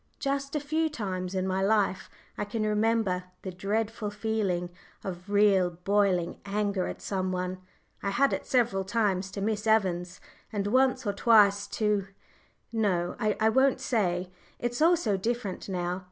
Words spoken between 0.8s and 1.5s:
times in